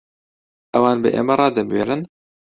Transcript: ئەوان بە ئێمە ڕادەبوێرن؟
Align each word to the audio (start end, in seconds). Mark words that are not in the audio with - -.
ئەوان 0.73 0.97
بە 1.03 1.09
ئێمە 1.15 1.33
ڕادەبوێرن؟ 1.39 2.01